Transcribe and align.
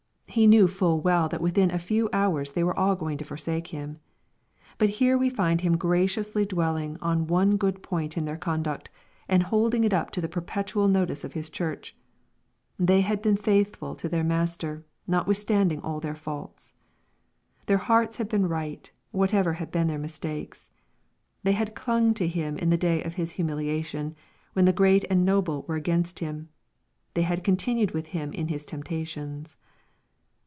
He 0.33 0.47
knew 0.47 0.69
full 0.69 1.01
well 1.01 1.27
that 1.27 1.41
within 1.41 1.69
a 1.71 1.77
few 1.77 2.09
hours 2.13 2.53
they 2.53 2.63
were 2.63 2.79
all 2.79 2.95
going 2.95 3.17
to 3.17 3.25
forsake 3.25 3.67
Him. 3.67 3.99
But 4.77 4.87
here 4.87 5.17
we 5.17 5.29
find 5.29 5.59
Him 5.59 5.75
graciously 5.75 6.45
dwelling 6.45 6.97
on 7.01 7.27
one 7.27 7.57
good 7.57 7.83
point 7.83 8.15
in 8.15 8.23
their 8.23 8.37
conduct, 8.37 8.89
and 9.27 9.43
holding 9.43 9.83
it 9.83 9.91
up 9.93 10.09
to 10.11 10.21
the 10.21 10.29
perpetual 10.29 10.87
no 10.87 11.05
tice 11.05 11.25
of 11.25 11.33
His 11.33 11.49
Church. 11.49 11.97
They 12.79 13.01
had 13.01 13.21
been 13.21 13.35
faithful 13.35 13.93
to 13.95 14.07
their 14.07 14.23
Mas 14.23 14.55
ter, 14.55 14.85
notwithstanding 15.05 15.81
all 15.81 15.99
their 15.99 16.15
faults. 16.15 16.81
Their 17.65 17.79
hearts 17.79 18.15
had 18.15 18.29
been 18.29 18.47
right, 18.47 18.89
whatever 19.11 19.51
had 19.55 19.69
been 19.69 19.87
their 19.87 19.99
mistakes. 19.99 20.71
They 21.43 21.51
had 21.51 21.75
clung 21.75 22.13
to 22.13 22.25
Him 22.25 22.57
in 22.57 22.69
the 22.69 22.77
day 22.77 23.03
of 23.03 23.15
His 23.15 23.31
humiliation, 23.31 24.15
when 24.53 24.65
tlie 24.65 24.75
great 24.75 25.03
and 25.09 25.25
noble 25.25 25.63
were 25.67 25.75
against 25.75 26.19
Him. 26.19 26.47
They 27.15 27.23
had'' 27.23 27.43
con 27.43 27.57
tinued 27.57 27.91
with 27.91 28.07
Him 28.15 28.31
in 28.31 28.47
His 28.47 28.65
temptations." 28.65 29.57